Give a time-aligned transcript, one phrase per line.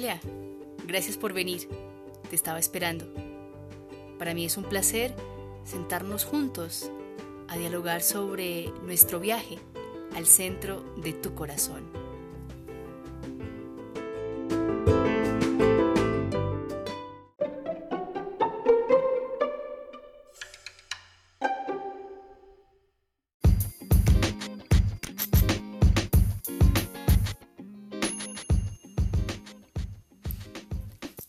[0.00, 0.20] Hola,
[0.86, 1.68] gracias por venir.
[2.30, 3.04] Te estaba esperando.
[4.16, 5.12] Para mí es un placer
[5.64, 6.88] sentarnos juntos
[7.48, 9.58] a dialogar sobre nuestro viaje
[10.14, 11.97] al centro de tu corazón.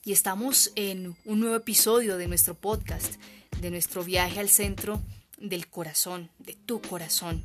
[0.09, 3.17] Y estamos en un nuevo episodio de nuestro podcast,
[3.61, 4.99] de nuestro viaje al centro
[5.37, 7.43] del corazón, de tu corazón.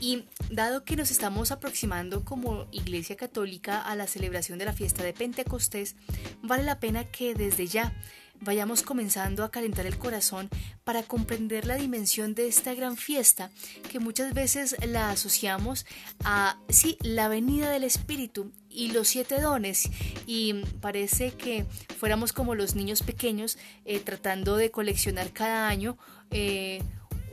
[0.00, 5.04] Y dado que nos estamos aproximando como Iglesia Católica a la celebración de la fiesta
[5.04, 5.94] de Pentecostés,
[6.40, 7.92] vale la pena que desde ya
[8.40, 10.48] vayamos comenzando a calentar el corazón
[10.84, 13.50] para comprender la dimensión de esta gran fiesta
[13.90, 15.86] que muchas veces la asociamos
[16.24, 19.90] a, sí, la venida del Espíritu y los siete dones
[20.26, 21.66] y parece que
[21.98, 25.96] fuéramos como los niños pequeños eh, tratando de coleccionar cada año
[26.30, 26.82] eh,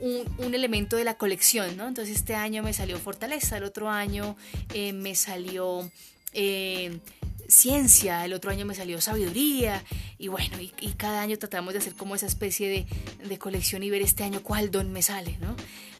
[0.00, 1.86] un, elemento de la colección, ¿no?
[1.86, 4.36] Entonces este año me salió fortaleza, el otro año
[4.72, 5.90] eh, me salió
[7.50, 9.84] ciencia, el otro año me salió sabiduría
[10.18, 12.86] y bueno, y, cada año tratamos de hacer como esa especie de,
[13.28, 15.56] de, colección y ver este año cuál don me sale, ¿no?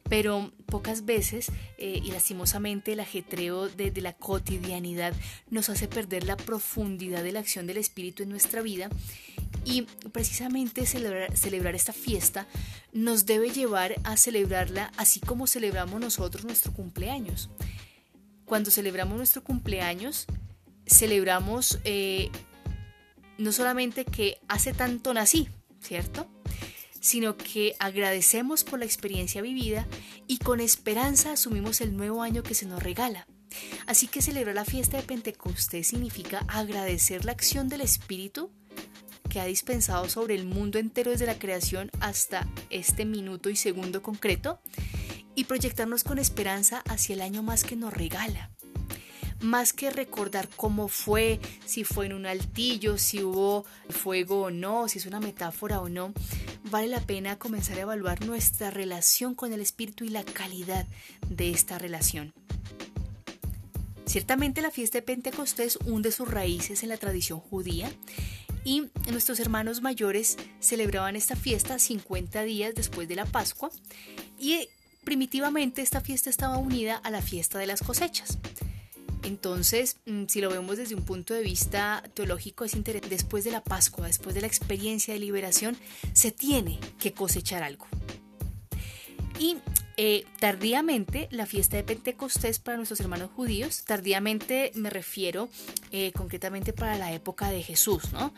[0.09, 5.15] Pero pocas veces eh, y lastimosamente el ajetreo de, de la cotidianidad
[5.51, 8.89] nos hace perder la profundidad de la acción del Espíritu en nuestra vida
[9.65, 12.47] y precisamente celebrar, celebrar, esta fiesta
[12.93, 17.51] nos debe llevar a celebrarla así como celebramos nosotros nuestro cumpleaños.
[18.47, 20.27] Cuando celebramos nuestro cumpleaños,
[20.91, 22.30] celebramos eh,
[23.38, 25.48] no solamente que hace tanto nací,
[25.80, 26.28] ¿cierto?
[27.00, 29.86] Sino que agradecemos por la experiencia vivida
[30.27, 33.27] y con esperanza asumimos el nuevo año que se nos regala.
[33.86, 38.50] Así que celebrar la fiesta de Pentecostés significa agradecer la acción del Espíritu
[39.28, 44.03] que ha dispensado sobre el mundo entero desde la creación hasta este minuto y segundo
[44.03, 44.60] concreto
[45.34, 48.50] y proyectarnos con esperanza hacia el año más que nos regala
[49.41, 54.89] más que recordar cómo fue, si fue en un altillo, si hubo fuego o no,
[54.89, 56.12] si es una metáfora o no,
[56.71, 60.87] vale la pena comenzar a evaluar nuestra relación con el Espíritu y la calidad
[61.28, 62.33] de esta relación.
[64.06, 67.91] Ciertamente la fiesta de Pentecostés hunde sus raíces en la tradición judía
[68.65, 73.71] y nuestros hermanos mayores celebraban esta fiesta 50 días después de la Pascua
[74.37, 74.69] y
[75.05, 78.39] primitivamente esta fiesta estaba unida a la fiesta de las cosechas.
[79.22, 83.14] Entonces, mm, si lo vemos desde un punto de vista teológico, es interesante.
[83.14, 85.76] Después de la Pascua, después de la experiencia de liberación,
[86.12, 87.86] se tiene que cosechar algo.
[89.38, 89.56] Y
[89.97, 95.48] eh, tardíamente, la fiesta de Pentecostés para nuestros hermanos judíos, tardíamente me refiero
[95.92, 98.32] eh, concretamente para la época de Jesús, ¿no?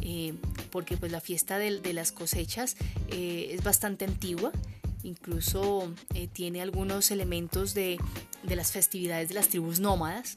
[0.00, 0.34] Eh,
[0.70, 2.76] porque pues la fiesta de, de las cosechas
[3.08, 4.52] es bastante antigua
[5.02, 7.98] incluso eh, tiene algunos elementos de,
[8.44, 10.34] las festividades de las tribus nómadas,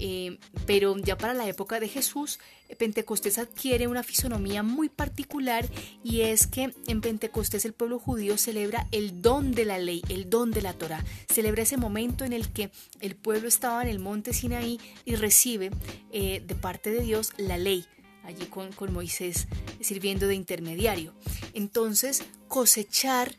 [0.00, 2.38] eh, pero ya para la época de Jesús,
[2.78, 5.66] Pentecostés adquiere una fisonomía muy particular
[6.04, 10.30] y es que en Pentecostés el pueblo judío celebra el don de la ley, el
[10.30, 11.04] don de la Torah.
[11.32, 15.70] Celebra ese momento en el que el pueblo estaba en el monte Sinaí y recibe
[16.12, 17.86] eh, de parte de Dios la ley
[18.24, 19.48] allí con, con Moisés
[19.80, 21.14] sirviendo de intermediario.
[21.54, 23.34] Entonces, cosechar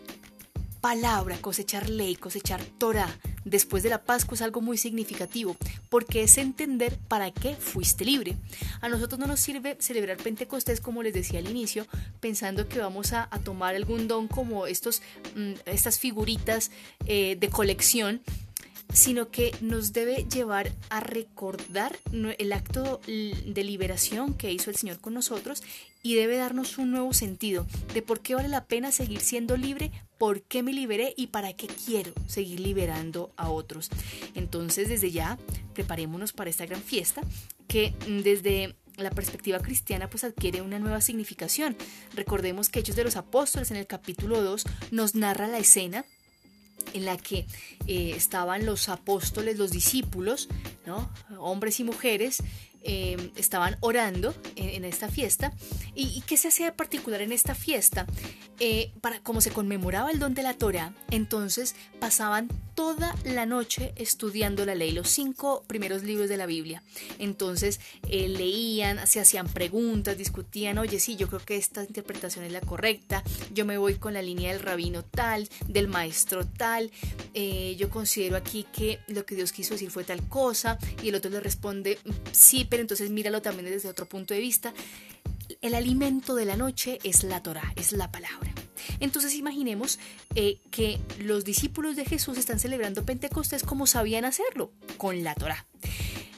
[0.81, 3.09] palabra, cosechar ley, cosechar Torah
[3.45, 5.56] después de la Pascua es algo muy significativo,
[5.90, 8.38] porque es entender para qué fuiste libre.
[8.81, 11.88] A nosotros no nos sirve celebrar Pentecostés, como les decía al inicio,
[12.19, 15.01] pensando que vamos a, tomar algún don como estos,
[15.35, 16.72] mm, estas figuritas
[17.06, 18.22] eh, de colección
[18.94, 25.00] sino que nos debe llevar a recordar el acto de liberación que hizo el Señor
[25.00, 25.64] con nosotros
[26.02, 29.92] y debe darnos un nuevo sentido de por qué vale la pena seguir siendo libre,
[30.18, 33.90] por qué me liberé y para qué quiero seguir liberando a otros.
[34.34, 35.38] Entonces, desde ya,
[35.74, 37.22] preparémonos para esta gran fiesta
[37.68, 41.78] que mm, desde la perspectiva cristiana pues adquiere una nueva significación.
[42.16, 46.06] Recordemos que Hechos de los Apóstoles en el capítulo 2 nos narra la escena
[46.94, 47.46] en la que
[47.88, 50.50] eh, estaban los apóstoles, los discípulos,
[50.86, 51.09] ¿no?
[51.38, 52.44] hombres y mujeres,
[52.82, 55.52] eh, estaban orando en, esta fiesta.
[55.96, 58.06] ¿Y, qué se hacía particular en esta fiesta?
[58.59, 62.47] Eh, para, como se conmemoraba el don de la Torah, entonces pasaban
[62.79, 66.81] toda la noche estudiando la ley, los cinco primeros libros de la Biblia.
[67.17, 72.53] Entonces eh, leían, se hacían preguntas, discutían, oye, sí, yo creo que esta interpretación es
[72.53, 73.22] la correcta,
[73.53, 76.90] yo me voy con la línea del rabino tal, del maestro tal,
[77.34, 81.16] eh, yo considero aquí que lo que Dios quiso decir fue tal cosa, y el
[81.16, 81.99] otro le responde,
[82.32, 84.73] sí, pero entonces míralo también desde otro punto de vista.
[85.59, 88.53] El alimento de la noche es la Torah, es la palabra.
[88.99, 89.99] Entonces imaginemos
[90.35, 95.66] eh, que los discípulos de Jesús están celebrando Pentecostés como sabían hacerlo, con la Torah.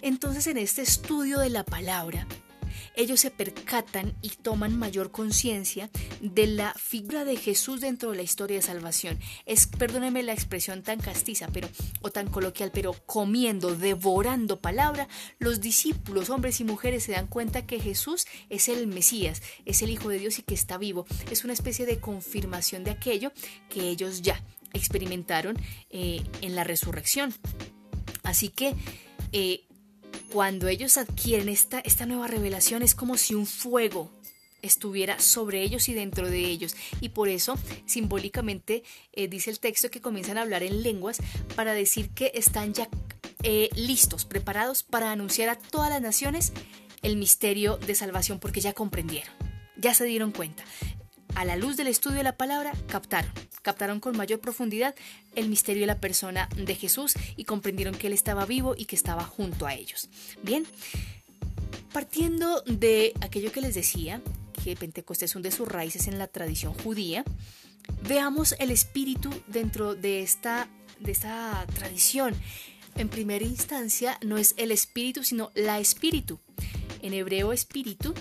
[0.01, 2.27] Entonces en este estudio de la palabra,
[2.95, 5.89] ellos se percatan y toman mayor conciencia
[6.21, 9.19] de la figura de Jesús dentro de la historia de salvación.
[9.45, 11.69] Es, perdónenme la expresión tan castiza, pero
[12.01, 15.07] o tan coloquial, pero comiendo, devorando palabra,
[15.39, 19.89] los discípulos, hombres y mujeres, se dan cuenta que Jesús es el Mesías, es el
[19.89, 21.05] Hijo de Dios y que está vivo.
[21.29, 23.31] Es una especie de confirmación de aquello
[23.69, 24.41] que ellos ya
[24.73, 25.57] experimentaron
[25.89, 27.33] eh, en la resurrección.
[28.23, 28.75] Así que
[29.31, 29.65] eh,
[30.31, 34.10] cuando ellos adquieren esta, esta nueva revelación es como si un fuego
[34.62, 36.75] estuviera sobre ellos y dentro de ellos.
[37.01, 38.83] Y por eso, simbólicamente,
[39.13, 41.18] eh, dice el texto que comienzan a hablar en lenguas
[41.56, 42.88] para decir que están ya
[43.44, 46.54] eh, listos, preparados para anunciar a todas las naciones
[47.01, 49.33] el misterio de salvación, porque ya comprendieron,
[49.75, 50.63] ya se dieron cuenta
[51.33, 54.95] a la luz del estudio de la palabra, captaron, captaron con mayor profundidad
[55.35, 58.95] el misterio de la persona de Jesús y comprendieron que Él estaba vivo y que
[58.95, 60.09] estaba junto a ellos.
[60.43, 60.65] Bien,
[61.93, 64.21] partiendo de aquello que les decía,
[64.63, 67.23] que Pentecostés de sus raíces en la tradición judía,
[68.07, 70.67] veamos el espíritu dentro de esta,
[70.99, 72.35] de esta tradición.
[72.95, 76.39] En primera instancia, no es el espíritu, sino la espíritu.
[77.01, 78.13] En hebreo, espíritu,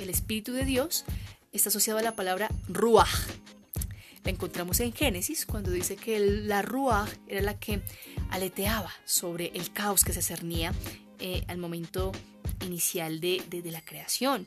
[0.00, 1.04] el espíritu de Dios,
[1.52, 3.43] está asociado a la palabra ruach.
[4.24, 7.82] La encontramos en Génesis cuando dice que la ruach era la que
[8.30, 10.72] aleteaba sobre el caos que se cernía
[11.18, 12.12] eh, al momento
[12.64, 14.46] inicial de, la creación.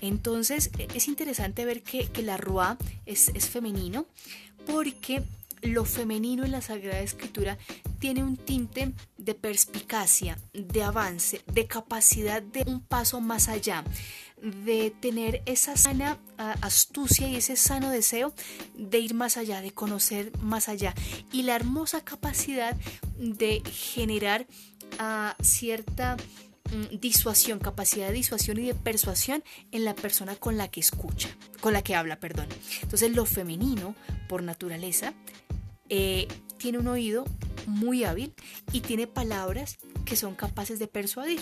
[0.00, 2.38] Entonces e, es interesante ver que, la
[3.06, 4.06] es, es femenino
[4.66, 5.22] porque
[5.62, 7.56] lo femenino en la Sagrada Escritura
[8.00, 13.84] tiene un tinte de perspicacia, de avance, de capacidad de un paso más allá,
[14.42, 16.18] de tener esa sana
[16.60, 18.34] astucia y ese sano deseo
[18.74, 20.94] de ir más allá, de conocer más allá
[21.30, 22.76] y la hermosa capacidad
[23.18, 24.46] de generar
[25.42, 26.16] cierta
[26.70, 31.28] mm, disuasión, capacidad de disuasión y de persuasión en la persona con la que escucha,
[31.60, 32.46] con la que habla, perdón.
[32.82, 33.94] Entonces lo femenino,
[34.28, 35.14] por naturaleza,
[35.88, 36.28] eh,
[36.58, 37.24] tiene un oído
[37.66, 38.34] muy hábil
[38.72, 41.40] y tiene palabras que son capaces de persuadir.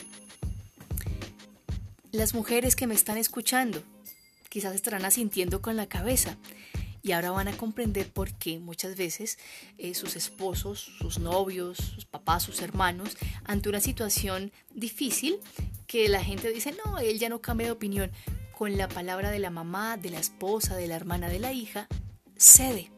[2.12, 3.85] Las mujeres que me están escuchando.
[4.49, 6.37] Quizás estarán asintiendo con la cabeza.
[7.03, 9.39] Y ahora van a comprender por qué muchas veces
[9.79, 15.39] eh, sus esposos, sus novios, sus papás, sus hermanos, ante una situación difícil,
[15.87, 18.11] que la gente dice, no, él ya no cambia de opinión,
[18.59, 21.87] con la palabra de la mamá, de la esposa, de la hermana, de la hija,
[22.37, 22.91] cede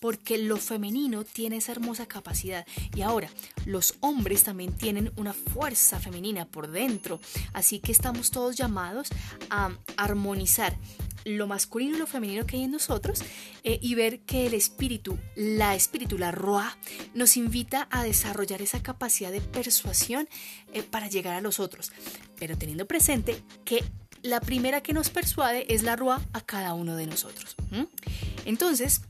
[0.00, 2.66] porque lo femenino tiene esa hermosa capacidad.
[2.94, 3.28] Y ahora,
[3.66, 7.20] los hombres también tienen una fuerza femenina por dentro.
[7.52, 9.08] Así que estamos todos llamados
[9.50, 10.76] a armonizar
[11.24, 13.22] lo masculino y lo femenino que hay en nosotros
[13.62, 16.76] eh, y ver que el espíritu, la espíritu, la roa,
[17.14, 20.28] nos invita a desarrollar esa capacidad de persuasión
[20.72, 21.92] eh, para llegar a los otros,
[22.38, 23.84] pero teniendo presente que
[24.22, 27.56] la primera que nos persuade es la roa a cada uno de nosotros.
[28.44, 29.02] Entonces,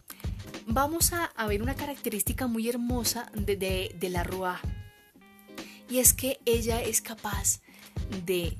[0.72, 4.60] vamos a, ver una característica muy hermosa de, la Ruá.
[5.88, 7.60] Y es que ella es capaz
[8.24, 8.56] de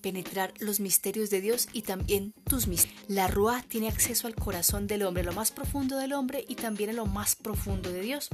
[0.00, 3.02] penetrar los misterios de Dios y también tus misterios.
[3.08, 6.90] La Ruá tiene acceso al corazón del hombre, lo más profundo del hombre y también
[6.90, 8.28] a lo más profundo de Dios.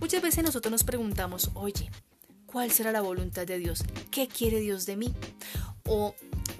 [0.00, 1.90] Muchas veces nosotros nos preguntamos, oye,
[2.46, 3.84] ¿cuál será la voluntad de Dios?
[4.10, 5.14] ¿Qué quiere Dios de mí?
[5.84, 6.14] O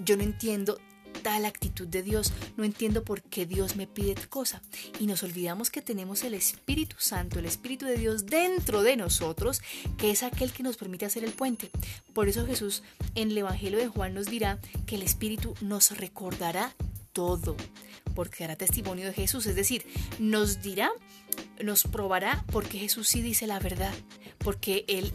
[0.04, 0.78] yo no entiendo
[1.24, 4.62] la actitud de Dios, no entiendo por qué Dios me pide cosa.
[5.00, 9.62] Y nos olvidamos que tenemos el Espíritu Santo, el Espíritu de Dios dentro de nosotros,
[9.96, 11.70] que es aquel que nos permite hacer el puente.
[12.12, 12.82] Por eso Jesús
[13.14, 16.74] en el Evangelio de Juan nos dirá que el Espíritu nos recordará
[17.12, 17.56] todo,
[18.14, 19.86] porque hará testimonio de Jesús, es decir,
[20.18, 20.90] nos dirá,
[21.62, 23.94] nos probará porque Jesús sí dice la verdad,
[24.38, 25.12] porque Él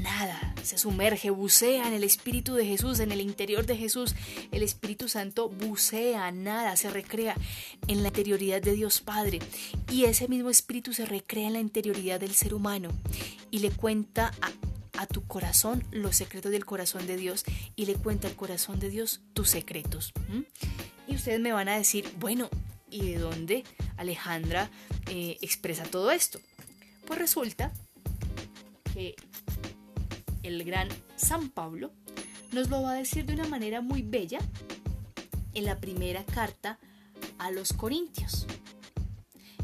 [0.00, 4.14] nada, se sumerge, bucea en el Espíritu de Jesús, en el interior de Jesús.
[4.50, 7.36] El Espíritu Santo bucea, nada, se recrea
[7.86, 9.38] en la interioridad de Dios Padre.
[9.90, 12.90] Y ese mismo Espíritu se recrea en la interioridad del ser humano
[13.50, 14.52] y le cuenta a,
[15.06, 17.44] tu corazón los secretos del corazón de Dios
[17.76, 20.12] y le cuenta al corazón de Dios tus secretos.
[21.06, 22.48] Y ustedes me van a decir, bueno,
[22.90, 23.64] ¿y de dónde
[23.98, 24.70] Alejandra
[25.08, 26.40] eh, expresa todo esto?
[27.06, 27.72] Pues resulta
[28.94, 29.14] que
[30.46, 31.92] el gran San Pablo
[32.52, 34.38] nos lo va a decir de una manera muy bella
[35.54, 36.78] en la primera carta
[37.38, 38.46] a los Corintios.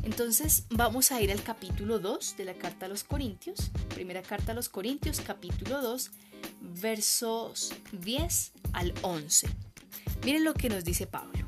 [0.02, 4.52] Entonces vamos a ir al capítulo 2 de la carta a los Corintios, primera carta
[4.52, 6.10] a los Corintios, capítulo 2,
[6.80, 9.48] versos 10 al 11.
[10.24, 11.44] Miren lo que nos dice Pablo.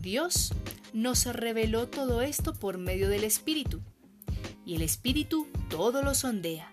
[0.00, 0.52] Dios
[0.92, 3.80] nos reveló todo esto por medio del Espíritu,
[4.64, 6.72] y el Espíritu todo lo sondea,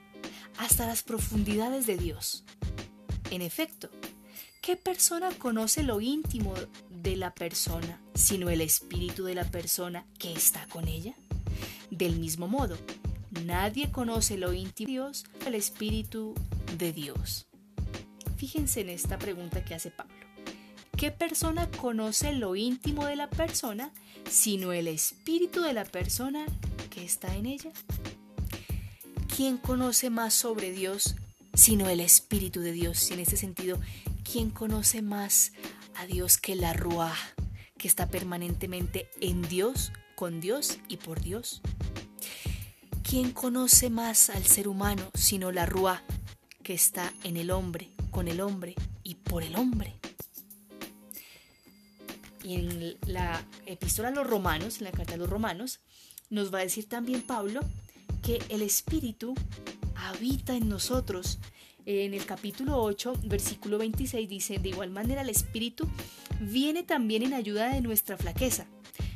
[0.57, 2.43] hasta las profundidades de Dios.
[3.31, 3.89] En efecto,
[4.61, 6.53] ¿qué persona conoce lo íntimo
[6.89, 11.15] de la persona, sino el espíritu de la persona que está con ella?
[11.89, 12.77] Del mismo modo,
[13.45, 16.33] nadie conoce lo íntimo de Dios, el espíritu
[16.77, 17.47] de Dios.
[18.37, 20.13] Fíjense en esta pregunta que hace Pablo.
[20.97, 23.91] ¿Qué persona conoce lo íntimo de la persona,
[24.29, 26.45] sino el espíritu de la persona
[26.89, 27.71] que está en ella?
[29.35, 31.15] ¿Quién conoce más sobre Dios,
[31.53, 33.09] sino el espíritu de Dios?
[33.09, 33.79] Y en ese sentido,
[34.23, 35.53] ¿quién conoce más
[35.95, 37.15] a Dios que la Ruah,
[37.77, 41.61] que está permanentemente en Dios, con Dios y por Dios.
[43.03, 46.01] ¿Quién conoce más al ser humano sino la Ruah,
[46.63, 49.95] que está en el hombre, con el hombre y por el hombre?
[52.43, 55.79] Y en la epístola a los romanos, en la carta a los romanos,
[56.29, 57.61] nos va a decir también Pablo
[58.23, 59.35] que el Espíritu
[59.95, 61.39] habita en nosotros
[61.85, 65.87] en el capítulo 8, versículo 26 dice, de igual manera el Espíritu
[66.39, 68.65] viene también en ayuda de nuestra flaqueza.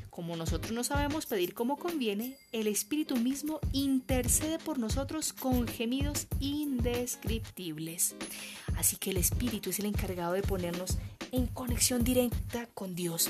[0.09, 6.27] Como nosotros no sabemos pedir como conviene, el Espíritu mismo intercede por nosotros con gemidos
[6.39, 8.15] indescriptibles.
[8.75, 10.97] Así que el Espíritu es el encargado de ponernos
[11.31, 13.29] en conexión directa con Dios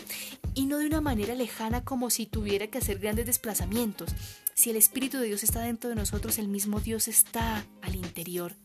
[0.54, 4.14] y no de una manera lejana como si tuviera que hacer grandes desplazamientos,
[4.54, 8.56] si el Espíritu de Dios está dentro de nosotros, el mismo Dios está al interior.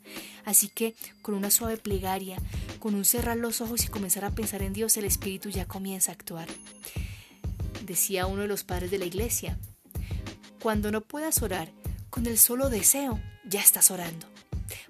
[0.47, 2.39] Así que con una suave plegaria,
[2.79, 6.11] con un cerrar los ojos y comenzar a pensar en Dios, el Espíritu ya comienza
[6.11, 6.49] a actuar.
[7.85, 9.59] Decía uno de los padres de la iglesia,
[10.63, 11.71] cuando no puedas orar,
[12.09, 14.27] con el solo deseo ya estás orando.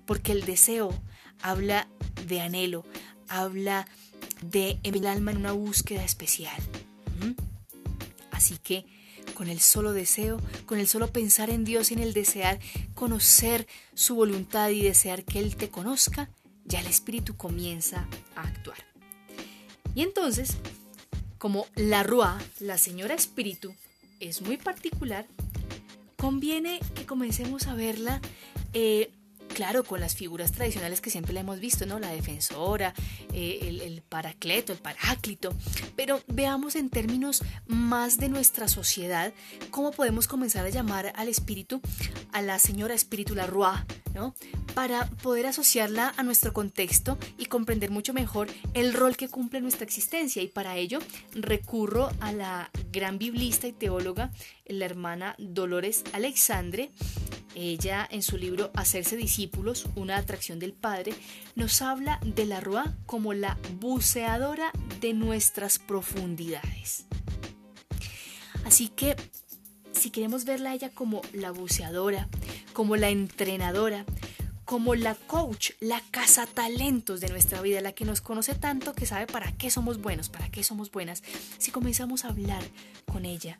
[0.06, 0.92] Porque el deseo
[1.40, 1.88] habla
[2.28, 2.84] de anhelo,
[3.28, 4.01] habla de
[4.50, 6.60] el alma en una búsqueda especial.
[8.30, 8.84] Así que
[9.34, 12.58] con el solo deseo, con el solo pensar en Dios y en el desear
[12.94, 16.28] conocer su voluntad y desear que Él te conozca,
[16.64, 18.06] ya el Espíritu comienza
[18.36, 18.78] a actuar.
[19.94, 20.56] Y entonces,
[21.38, 23.74] como la Rua, la señora Espíritu,
[24.20, 25.26] es muy particular,
[26.16, 28.20] conviene que comencemos a verla
[28.74, 29.10] eh,
[29.52, 31.98] claro, con las figuras tradicionales que siempre la hemos visto, ¿no?
[31.98, 32.94] La defensora,
[33.32, 35.54] eh, el, paracleto, el paráclito.
[35.96, 39.32] Pero veamos en términos más de nuestra sociedad
[39.70, 41.80] cómo podemos comenzar a llamar al espíritu,
[42.32, 43.76] a la señora espíritu, la Roi,
[44.14, 44.34] ¿no?
[44.74, 49.84] Para poder asociarla a nuestro contexto y comprender mucho mejor el rol que cumple nuestra
[49.84, 50.42] existencia.
[50.42, 50.98] Y para ello
[51.34, 54.30] recurro a la gran biblista y teóloga,
[54.66, 56.90] la hermana Dolores Alexandre,
[57.54, 61.14] ella, en su libro Hacerse discípulos, una atracción del Padre,
[61.54, 67.06] nos habla de la Rua como la buceadora de nuestras profundidades.
[68.64, 69.16] Así que,
[69.92, 72.28] si queremos verla a ella como la buceadora,
[72.72, 74.04] como la entrenadora,
[74.64, 76.00] como la coach, la
[76.54, 80.28] talentos de nuestra vida, la que nos conoce tanto que sabe para qué somos buenos,
[80.28, 81.22] para qué somos buenas,
[81.58, 82.62] si comenzamos a hablar
[83.10, 83.58] con ella,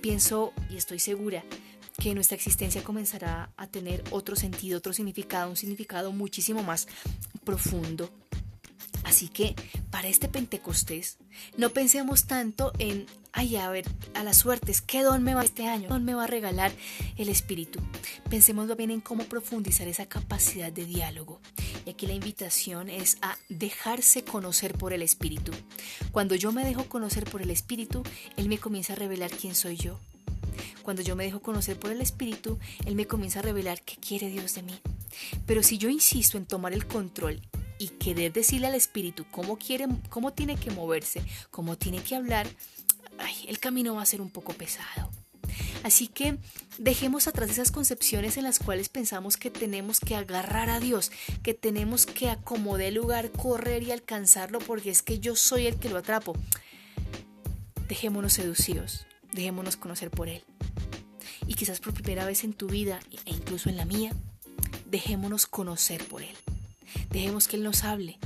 [0.00, 1.44] pienso y estoy segura
[1.98, 6.88] que nuestra existencia comenzará a tener otro sentido, otro significado, un significado muchísimo más
[7.44, 8.10] profundo.
[9.04, 9.54] Así que
[9.90, 11.18] para este Pentecostés
[11.58, 13.84] no pensemos tanto en, ay, a ver,
[14.14, 15.88] a las suertes, ¿qué don me va este año?
[15.88, 16.72] ¿Qué don me va a regalar
[17.16, 17.80] el Espíritu?
[18.30, 21.40] Pensemos bien en cómo profundizar esa capacidad de diálogo.
[21.84, 25.52] Y aquí la invitación es a dejarse conocer por el Espíritu.
[26.10, 28.02] Cuando yo me dejo conocer por el Espíritu,
[28.36, 30.00] Él me comienza a revelar quién soy yo
[30.82, 34.28] cuando yo me dejo conocer por el Espíritu, Él me comienza a revelar qué quiere
[34.28, 34.80] Dios de mí.
[35.46, 37.40] Pero si yo insisto en tomar el control
[37.78, 42.46] y querer decirle al Espíritu cómo, quiere, cómo tiene que moverse, cómo tiene que hablar,
[43.46, 45.10] el camino va a ser un poco pesado.
[45.82, 46.38] Así que
[46.78, 51.54] dejemos atrás esas concepciones en las cuales pensamos que tenemos que agarrar a Dios, que
[51.54, 55.90] tenemos que acomodar el lugar, correr y alcanzarlo porque es que yo soy el que
[55.90, 56.34] lo atrapo.
[57.86, 60.42] Dejémonos seducidos, dejémonos conocer por Él
[61.46, 64.12] y quizás por primera vez en tu vida e incluso en la mía,
[64.90, 66.34] dejémonos conocer por Él.
[67.10, 68.18] Dejemos que Él nos hable,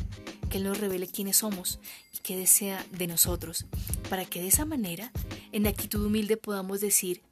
[0.51, 1.81] que Él nos revele quiénes somos
[2.15, 3.67] y qué desea de nosotros,
[4.09, 5.11] para que de esa manera,
[5.53, 7.23] en actitud humilde, podamos decir,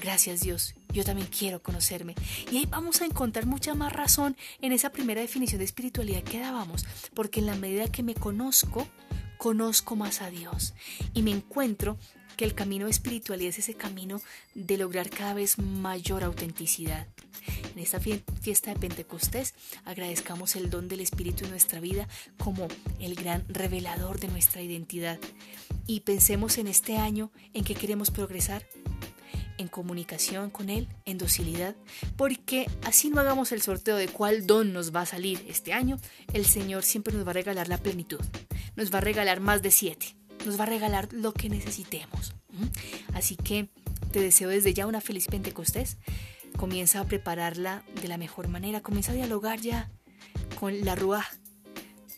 [0.00, 2.14] gracias Dios, yo también quiero conocerme.
[2.50, 6.40] Y ahí vamos a encontrar mucha más razón en esa primera definición de espiritualidad que
[6.40, 8.86] dábamos, porque en la medida que me conozco,
[9.36, 10.74] conozco más a Dios
[11.14, 11.96] y me encuentro
[12.38, 14.22] que el camino de espiritualidad es ese camino
[14.54, 17.08] de lograr cada vez mayor autenticidad.
[17.74, 19.54] En esta fiesta de Pentecostés
[19.84, 22.06] agradezcamos el don del Espíritu en nuestra vida
[22.38, 22.68] como
[23.00, 25.18] el gran revelador de nuestra identidad.
[25.88, 28.64] Y pensemos en este año en que queremos progresar
[29.56, 31.74] en comunicación con Él, en docilidad,
[32.16, 35.98] porque así no hagamos el sorteo de cuál don nos va a salir este año,
[36.32, 38.20] el Señor siempre nos va a regalar la plenitud,
[38.76, 40.17] nos va a regalar más de siete
[40.48, 42.34] nos va a regalar lo que necesitemos.
[43.12, 43.68] Así que
[44.12, 45.98] te deseo desde ya una feliz Pentecostés.
[46.56, 48.80] Comienza a prepararla de la mejor manera.
[48.80, 49.90] Comienza a dialogar ya
[50.58, 51.26] con la Ruah,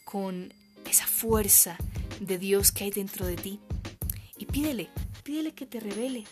[0.05, 0.55] con
[0.89, 1.77] esa fuerza
[2.21, 3.59] de Dios que hay dentro de ti.
[4.39, 4.91] Y pídele,
[5.25, 6.25] pídele que te revele,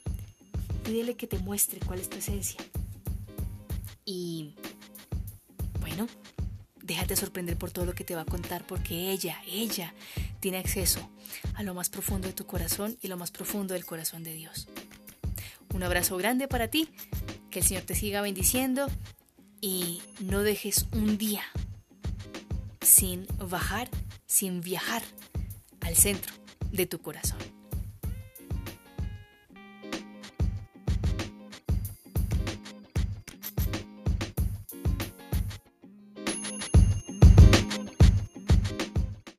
[0.85, 2.61] pídele que te muestre cuál es tu esencia.
[4.05, 4.55] Y
[6.89, 9.95] déjate sorprender por todo lo que te va a contar, porque ella, ella
[10.41, 11.09] tiene acceso
[11.55, 14.69] a lo más profundo de tu corazón y lo más profundo del corazón de Dios.
[15.75, 16.89] Un abrazo grande para ti,
[17.51, 18.87] que el Señor te siga bendiciendo
[19.61, 21.45] y no dejes un día
[22.81, 23.91] sin bajar,
[24.27, 25.03] sin viajar
[25.83, 26.33] al centro
[26.73, 27.58] de tu corazón.